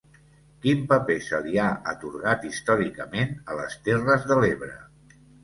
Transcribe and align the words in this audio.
Quin 0.61 0.79
paper 0.93 1.17
se 1.25 1.41
li 1.47 1.59
ha 1.63 1.67
atorgat 1.91 2.47
històricament 2.49 3.37
a 3.53 3.59
les 3.61 3.79
Terres 3.91 4.27
de 4.33 4.41
l'Ebre? 4.43 4.73